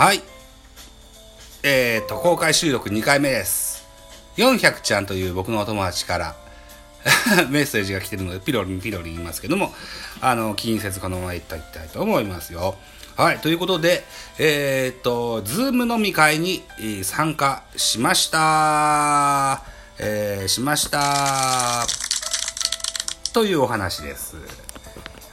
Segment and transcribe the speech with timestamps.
[0.00, 0.22] はい。
[1.62, 3.86] えー、っと、公開収録2回目です。
[4.38, 6.36] 400ちゃんという僕のお友達から
[7.50, 9.74] メッセージが来てるので、ピロリンピロリン言いますけども、
[10.22, 12.78] あの、気にせずこのまま行っていきたいと思いますよ。
[13.14, 13.40] はい。
[13.40, 14.02] ということで、
[14.38, 16.64] えー、っと、ズーム飲み会に
[17.02, 19.64] 参加しました。
[19.98, 21.86] えー、しました。
[23.34, 24.59] というお話です。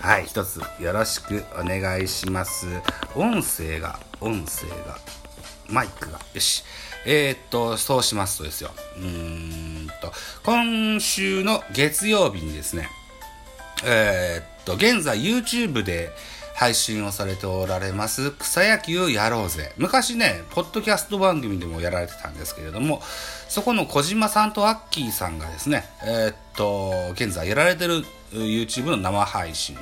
[0.07, 2.65] はい、一つよろしくお願いします。
[3.13, 4.97] 音声が、音声が、
[5.67, 6.63] マイクが、よし。
[7.05, 8.71] えー、っと、そうしますとですよ。
[8.95, 10.13] うーんと、
[10.45, 12.87] 今週の月曜日にですね、
[13.83, 16.13] えーっと、現在 YouTube で
[16.55, 19.73] 配信をされておられます草野球やろうぜ。
[19.75, 23.01] 昔ね、ポッドキャスト番組でもやられてたんですけれども、
[23.49, 29.77] そこの小島さんとアッキーさんがですね、えーっと、現在やられてる YouTube の生配信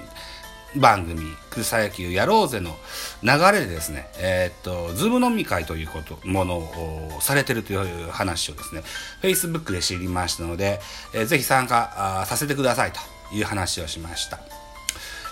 [0.78, 2.76] 番組、草野球やろうぜの
[3.24, 8.84] 流れでですね、えーっと、ズーム飲み会ということ、ものをされてるという話をですね、
[9.22, 10.80] Facebook で知りましたので、
[11.14, 13.00] えーぜひ参加させてくださいと
[13.34, 14.40] いう話をしました。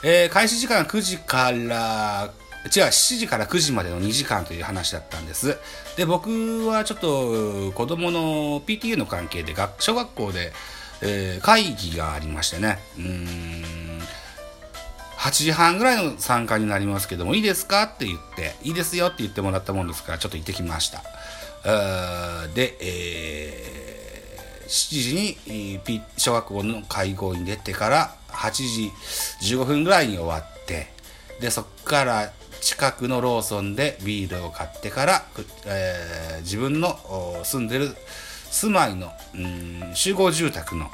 [0.03, 2.31] えー開始時間9時から、
[2.65, 5.57] 違う、7時から9時までの2時間という話だったんです。
[5.97, 10.53] で、僕はちょっと子供の PTA の関係で、小学校で、
[11.01, 13.99] えー会議がありましてね、うーん、
[15.17, 17.83] 8時半ぐらいの参加になりますけども、いいですか？
[17.83, 21.01] って言って、いいですよって言ってもらったもんですから、ちょっと行ってきました。
[22.53, 24.13] で、えー
[24.65, 25.15] 7時
[25.85, 28.91] に小学校の会合に出てから、8時
[29.53, 30.87] 15分ぐらいに終わって、
[31.39, 35.25] で、そこから近くのローソンでビールを買ってから、
[35.65, 36.97] えー自分の
[37.43, 37.95] 住んでる
[38.53, 40.89] 住まいの、うん集合住宅の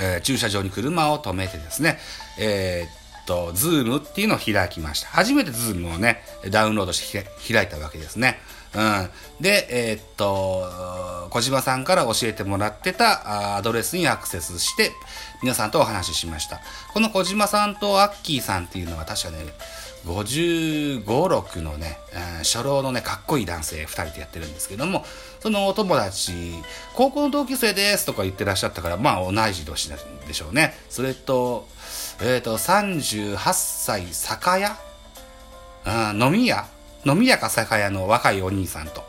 [0.00, 1.98] えー駐車場に車を止めてですね、
[2.38, 5.08] えーっと、ズームっていうのを開きました。
[5.08, 8.38] 初めてズームをね、ダウンロードして開いたわけですね。
[8.74, 9.10] うん。
[9.40, 14.92] で、えーっと、小島さんから教えてもらってたアドレスにアクセスして、
[15.42, 16.60] 皆さんとお話ししました。
[16.94, 19.44] この小島さんとアッキーさんっていうのは確かね、
[20.04, 21.98] 55、6のね、
[22.38, 25.04] 初老のね、かっこいい男性2人でやってるんですけども、
[25.40, 26.32] そのお友達、
[26.94, 30.74] 高校の同級生ですとか言ってらっしゃったから、まあ同じ年なんでしょうね。
[30.90, 31.68] それと、
[32.20, 34.76] えっ、と、38歳酒屋？
[35.86, 36.66] うん飲み屋？
[37.04, 39.04] 飲み屋か酒屋の若いお兄さんと、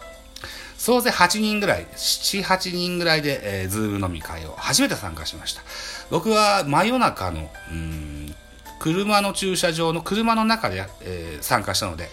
[0.77, 5.61] 総勢8人ぐらい、7、8人ぐらいで、えーズーム飲み会を初めて参加しました。
[6.11, 8.22] 僕は真夜中の、うん、
[8.83, 12.09] 車の駐車場の車の中で、えー参加したので、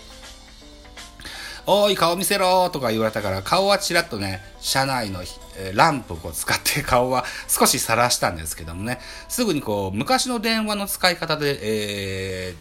[1.67, 5.23] おい、顔見せろとか言われたから、顔はちらっとね、車内の、
[5.59, 12.55] えーランプを使って 顔は少し晒したんですけどもね、すぐにこう、昔の電話の使い方で、え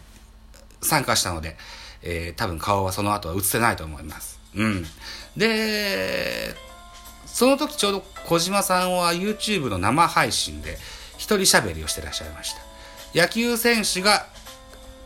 [0.82, 1.56] ー参加したので、
[2.02, 4.40] えー多分顔はその後は映せないと思います。
[4.56, 4.86] うん。
[5.36, 6.52] で、
[7.26, 10.78] その時ちょうど小島さんは YouTube の生配信で
[11.16, 12.69] 一人喋りをしてらっしゃいました。
[13.14, 14.26] 野球選手が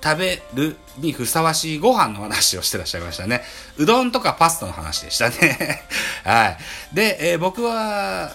[0.02, 3.42] 食べるにふさわしいご飯の話をしてらっしゃいましたね。
[3.78, 5.82] うどんとかパスタの話でしたね。
[6.24, 6.58] はい。
[6.92, 8.34] で、えー僕は、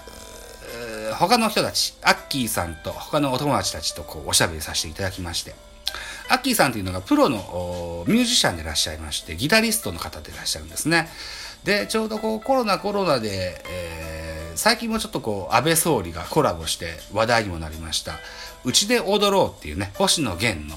[1.14, 5.54] 他の人たち、アッキーさんと他のお友達たちとこうおしゃべりさせていただきまして、
[6.28, 11.08] アッキーさんというのがプロのミュージシャンでいらっしゃいまして、ギタリストの方でいらっしゃるんですね。
[11.64, 14.29] で、ちょうどこうコロナコロナで、えー
[14.60, 18.18] 最近もちょっとこう安倍総理がコラボして話題にもなりました、
[18.62, 20.76] うちで踊ろうっていうね、星野源の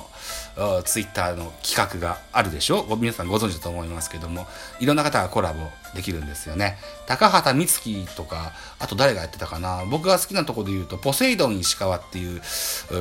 [0.83, 2.85] ツイッターの企画があるでしょ？
[2.95, 4.47] 皆さんご存知だと思いますけども、
[4.79, 5.59] いろんな方がコラボ
[5.97, 6.77] できるんですよね。
[7.07, 9.83] 高畑充希とか、あと誰がやってたかな？
[9.91, 12.41] 僕が好きなとこで言うと、ポセイドン石川っていう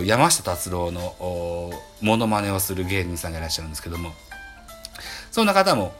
[0.04, 1.70] 山下達郎のお
[2.00, 4.10] モノマネをする芸人さんがいらっしゃるんですけども、
[5.30, 5.92] そんな方も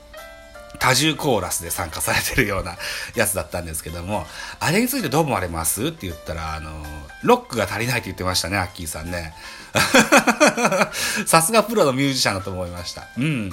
[0.79, 2.77] 多重コーラスで参加されてるような
[3.15, 4.25] やつだったんですけども、
[4.59, 5.87] あれについてどう思われます？
[5.87, 6.83] って言ったら、あの、
[7.23, 9.33] ロックが足りないって言ってましたね、アッキーさんね。
[11.25, 13.07] さすがプロのミュージシャンだと思いました。
[13.17, 13.51] うん。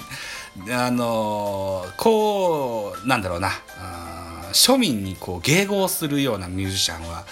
[0.70, 3.52] あのこう、なんだろうな、
[4.52, 7.25] 庶民にこう迎合するようなミュージシャンは、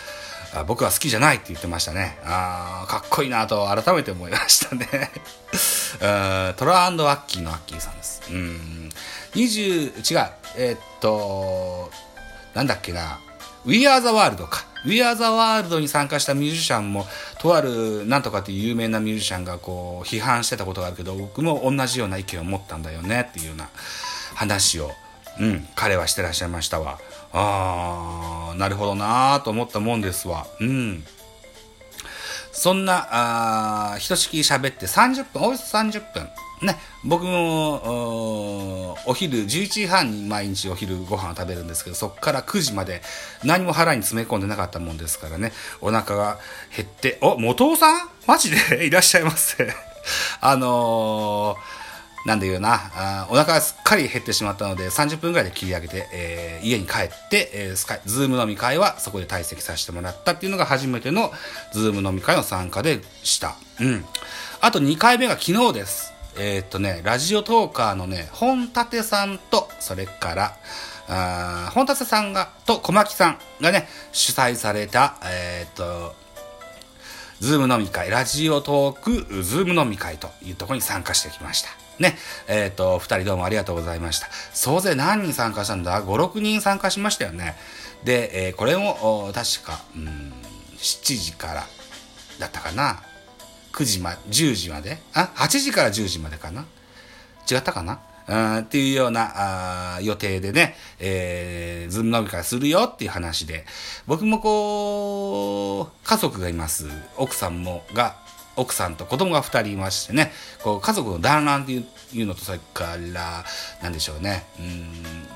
[0.66, 2.18] 僕は好きじゃないって言ってましたね。
[2.24, 4.88] あーかっこいいなと改めて思いましたね。
[6.56, 8.22] トラアッキーのアッキーさんです。
[8.30, 8.90] うん。
[9.38, 11.90] 20、違う、えーっと、
[12.54, 13.20] なんだっけな、
[13.64, 14.64] We Are the World か。
[14.84, 17.06] We Are the World に参加したミュージシャンも、
[17.38, 23.68] とあるなんとかっていう有名なミュージシャンがこう、批判してたことがあるけど、僕も同じような意見を持ったんだよねっていうような
[24.34, 24.90] 話を、
[25.38, 26.98] うん、彼はしてらっしゃいましたわ。
[27.32, 30.48] あー、なるほどなーと思ったもんですわ。
[30.58, 31.04] うん。
[32.50, 36.28] そんな、あひとしきり喋って30分、およそ30分。
[36.62, 43.02] ね、僕もお昼11時半に毎日お昼ご飯を食べるんですけどそこから9時まで
[43.44, 45.52] 何も腹に詰め込んでなかったもんですからね。
[45.80, 46.38] お腹が
[46.76, 48.08] 減ってお元尾さん？
[48.26, 48.86] マジで？
[48.86, 49.72] いらっしゃいませ。
[50.40, 51.88] あのー
[52.26, 52.74] なんで言うな。
[52.94, 61.32] あお腹がすっかり減ってしまったので30分ぐらいで切り上げて、えー、家に帰って、えー、スカイズーム飲み会はそこで退席させてもらったっていうのが初めての
[61.72, 63.56] ズーム飲み会の参加でした。
[63.80, 64.04] うん。
[64.60, 66.12] あと2回目が昨日です。
[66.38, 70.56] えー、っとね、ラジオトーカーのね、本立さんと、それから、
[71.08, 76.14] あ本立さんが、と小牧さんがね、主催された、えー、っと、
[77.40, 81.70] ズーム飲み会、ラジオトーク、ズーム飲み会というところに参加してきました。
[81.98, 84.28] ね、えっ、と、二人どうもありがとうございました。
[84.52, 87.56] 総勢何人参加したんだ ?5、6人参加しましたよね。
[88.04, 90.32] で、えー、これも、確か、うん、
[90.76, 91.66] 7時から
[92.38, 93.02] だったかな。
[93.78, 94.98] 9時ま、10時まで？
[95.14, 96.66] あ ?8 時から10時までかな？
[97.48, 98.00] 違ったかな？
[98.26, 103.64] うんっていうようなあ予定でね、えー、ズーム飲み会するよっていう話で、
[104.08, 106.88] 僕もこう、家族がいます。
[107.16, 108.16] 奥さんも、が、
[108.56, 110.32] 奥さんと子供が2人いましてね、
[110.64, 111.84] こう家族の団らんってい
[112.22, 113.44] うのと、それから、
[113.80, 114.92] なんでしょうね、うん、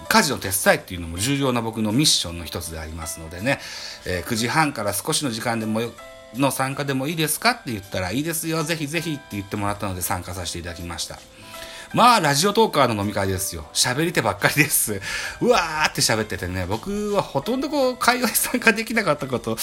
[0.08, 3.60] 家事の手伝いっていうのも重要な僕のミッションの一つでありますのでね、
[4.04, 5.80] えー、9時半から少しの時間でも
[6.34, 11.18] の参加でもいいですかって言ったら、いいですよ、ぜひぜひって言ってもらったので参加させていただきました。
[11.94, 13.66] まあ、ラジオトーカーの飲み会ですよ。
[13.74, 15.00] 喋り手ばっかりです。
[15.42, 19.56] うわーって喋っててね、僕はほとんどこう、会話に参加できなかったこと、よ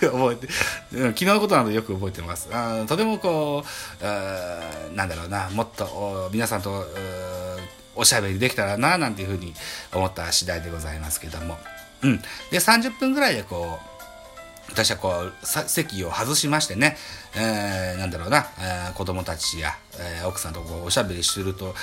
[0.00, 0.52] く覚えて、
[0.92, 2.48] 昨日のことなのでよく覚えてます。
[2.52, 3.64] あとてもこ
[4.00, 4.04] う、
[4.94, 6.86] なんだろうな、もっと皆さんと
[7.96, 9.52] おしゃべりできたらな、なんていうふうに
[9.92, 11.58] 思った次第でございますけども。
[12.02, 12.22] うん。
[12.52, 13.91] で、30分ぐらいでこう、
[14.72, 16.96] 私はこう席を外しましてね、
[17.36, 21.74] えー、なんだろうな、えー、子供たちや、えー、奥さんとこうおしゃべりすると、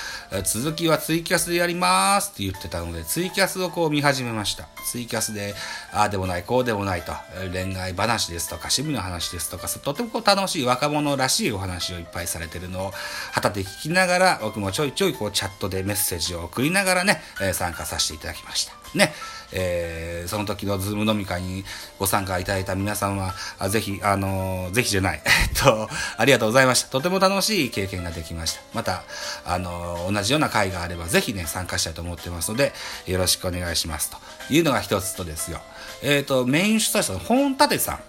[0.44, 4.68] 続きはツイキャスでやりますって言ってたので、ツイキャスをこう見始めました。
[4.90, 5.54] ツイキャスで、
[5.92, 7.12] ああでもない、こうでもないと、
[7.52, 12.92] 恋愛話ですとか、趣味の話ですとか、とてもこう楽しい若者らしいお話をいっぱいされてるのを、
[13.32, 18.72] 旗で聞きながら、僕もちょいちょいこうチャットでメッセージを送りながらね、え参加させていただきました。
[18.94, 19.12] ね。
[19.52, 21.64] えー、その時のズーム飲み会に
[21.98, 23.34] ご参加いただいた皆さんは、
[23.68, 25.28] ぜひ、あのー、ぜひじゃない、え
[25.58, 26.88] っと、ありがとうございました。
[26.90, 28.60] とても楽しい経験ができました。
[28.74, 29.02] また、
[29.44, 32.72] あの、同じような会があれば、ぜひね、参加したいと思ってますので、
[33.06, 34.10] よろしくお願いします。
[34.10, 34.18] と
[34.52, 35.60] いうのが一つとですよ。
[36.02, 38.00] えっ、と、メイン主催者の本立さん。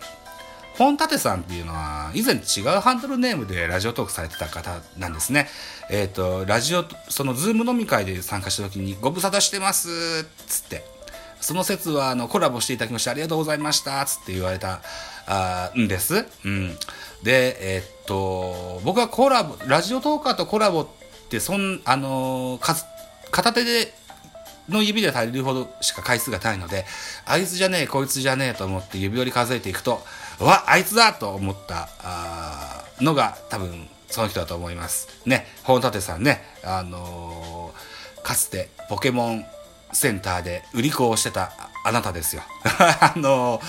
[0.77, 5.47] 本立さんっていうのは、以前違うハンドルネームでラジオトークされてた方なんですね。
[5.89, 9.91] えっ、と、ラジオ、そのズーム飲み会で参加した時に、ご無沙汰してますっ
[10.47, 10.83] つって、
[11.41, 14.81] その説はあのコラボしていただきましてありがとうございましたっつって言われた
[15.27, 16.25] あんです。
[16.45, 16.77] うん、
[17.23, 20.87] で、えー、っと僕はコラボラジオトーカーとコラボっ
[21.29, 22.85] てそんあのー、
[23.31, 23.93] 片手で
[24.69, 26.85] の指で足りるほどしか回数がないので
[27.25, 30.01] あいつじゃねえこいつじゃねえと思って指折り数えていくと
[30.39, 35.07] わあいつだと思ったあのが多分その人だと思います。
[35.25, 39.45] ね本立さんねあのー、かつてポケモン
[39.93, 41.51] センターで売り子をしてた
[41.83, 42.43] あなたですよ。
[42.79, 43.61] あの、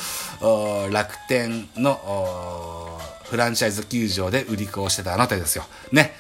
[0.90, 5.64] 楽天のフランチャイズ球場で売り子をしてたあなたですよ。
[5.92, 6.14] ね。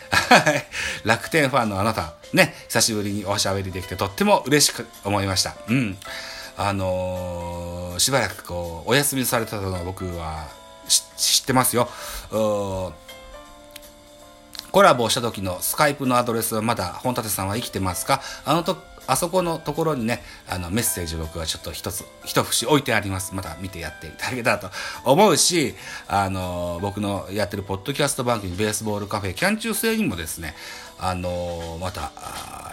[1.04, 2.54] 楽天ファンのあなた、ね。
[2.68, 5.54] 久しぶりにおしゃべりできてとっても嬉しく思いました。
[5.68, 5.98] うん。
[6.56, 10.48] あのー、しばらくこう、お休みされたのを僕は
[11.16, 11.88] 知ってますよ。
[14.72, 18.22] コラボした時のスカイプのアドレスはまだ本立さんは生きてますか？
[18.46, 18.76] あのと
[19.06, 23.34] あそこのところにね、あのメッセージ僕はちょっと一つ、一節置いてあります。
[23.34, 24.70] また見てやっていただけたらと
[25.04, 25.74] 思うし、
[26.06, 30.54] あの、僕のやってるポッドキャスト番組ベースボールカフェキャン中制にもですね、
[31.00, 32.12] あの、また、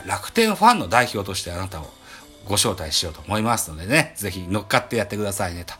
[0.05, 1.89] 楽天ファンの代表としてあなたを
[2.47, 5.73] ご招待しようと思いますのでね、ぜひ乗っかってやってくださいね、と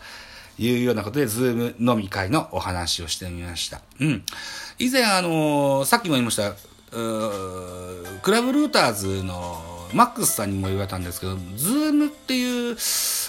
[0.60, 3.82] いうようなことで、ズーム飲み会のお話をしてみました。
[4.00, 4.24] うん。
[4.78, 6.54] 以前、あのさっきも言いました、
[6.92, 9.64] クラブルーターズの
[9.94, 12.78] マックスさんにも言われたんですけど、ズームっていう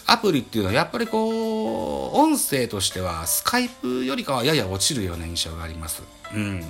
[0.06, 6.02] アプリっていうのはやっぱりこう、音声としてはスカイプよりかはやや落ちるような印象があります。
[6.34, 6.68] うん。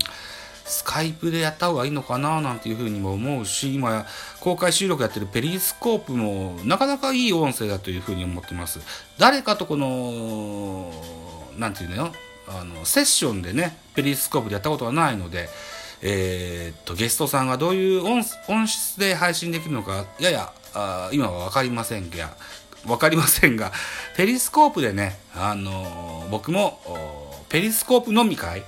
[0.71, 4.07] スカイプでやった方がいいのかななんていうふうにも思うし、今
[4.41, 8.81] 公開収録やってるペリスコープもなかなかいい音声だというふうに思ってます。
[9.19, 10.93] 誰かとこの、
[11.59, 12.13] なんていうのよ、
[12.49, 15.49] あの、セッションでね、ペリスコープでやったことがないので、
[16.03, 22.31] えー、っと、ゲストさんがどういう音音質で配信できるのか、やや、あ今はわかりませんが、
[22.87, 23.73] わかりませんが、
[24.17, 26.81] ペリスコープでね、あの、僕も、
[27.49, 28.63] ペリスコープ飲み会、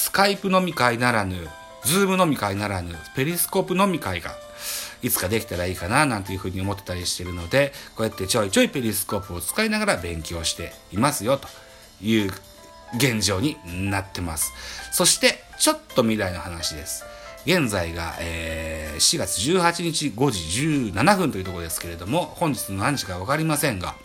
[0.00, 1.46] スカイプ飲み会ならぬ、
[1.84, 4.30] ズーム飲み会ならぬペリスコープ飲み会が
[5.02, 11.48] いつかできたらいいかななんていうふうに思ってたりしてるのでこうやってちょいちょいペリスコープを使いながら勉強していますよと
[12.02, 12.32] いう
[12.96, 13.58] 現状に
[13.90, 14.52] なってます。
[14.90, 17.04] そしてちょっと未来の話です。
[17.44, 23.96] 現在が、えー、4月18日5時17分というところですけれども本日の何時か分かりませんが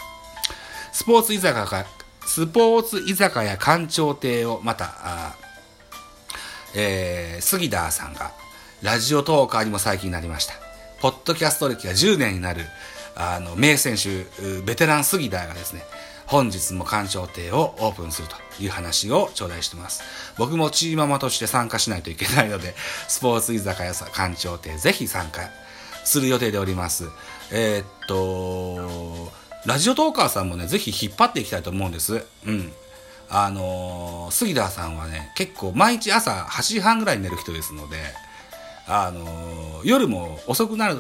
[0.92, 1.86] スポーツ居酒屋か
[2.26, 5.36] スポーツ居酒屋館長亭をまた
[6.76, 8.32] えー、杉田さんが
[8.82, 10.54] ラジオトーカーにも最近なりました
[11.02, 12.62] ポッドキャスト歴が10年になる
[13.16, 14.26] あの名選手
[14.62, 15.84] ベテラン杉田がですね
[16.28, 20.04] 本日も館長亭をオープンするという話を頂戴してます。
[20.38, 22.74] 僕もチーママとして参加しないといけないので、
[23.08, 25.42] スポーツ居酒屋館長亭ぜひ参加
[26.04, 27.10] する予定でおります。
[27.52, 29.32] えー、っと、
[29.66, 32.26] ラジオトーカーさんもね、ぜひ引っ張っていきたいと思うんです。
[32.46, 32.74] うん。
[33.30, 37.98] あのー、杉田さんはね、結構毎日朝8時半ぐらいに寝る人ですので、
[38.88, 41.00] あのー、夜も遅くなる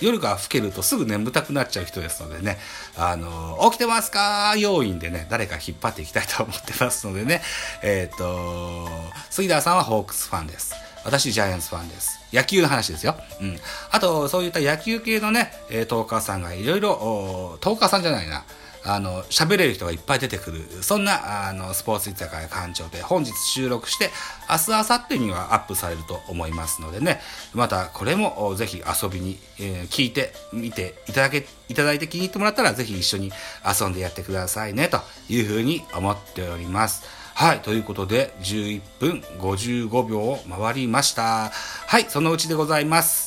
[0.00, 2.58] 夜が更けるとすぐ眠たくなっちゃう人ですのでね、
[2.96, 4.54] あの、起きてますか？
[4.56, 7.42] 要員でね、誰か引っ張っていきたいと思ってますのでね、
[7.82, 8.88] えっ、と、
[9.30, 10.74] 杉田さんはホークスファンです。
[11.04, 12.18] 私、ジャイアンツファンです。
[12.32, 13.14] 野球の話ですよ。
[13.40, 13.58] うん。
[13.90, 18.44] あと、そういった野球系のね、えー、トーカーさんがいろいろ、トーカーさんじゃないな。
[18.84, 24.10] あの、喋れる人がいっぱい出てくる、そんな、あの、スポーツ居酒屋館長で本日収録して、
[24.50, 27.20] 明日、明後日にはアップされると思いますのでね、
[27.54, 33.32] またこれもぜひ遊びに、えー、聞いてみていただけ、いただいて気に入ってもらったら、ぜひ一緒に
[33.64, 35.00] 遊んでやってくださいね、と
[35.30, 37.24] いうふうに思っております。
[37.34, 37.60] はい。
[37.60, 41.50] ということで、11分55秒を回りました。
[41.86, 42.04] はい。
[42.08, 43.23] そのうちでございます。